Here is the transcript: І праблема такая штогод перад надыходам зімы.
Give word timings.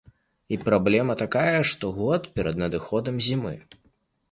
І 0.55 0.57
праблема 0.61 1.15
такая 1.23 1.59
штогод 1.73 2.21
перад 2.41 2.59
надыходам 2.65 3.23
зімы. 3.29 3.55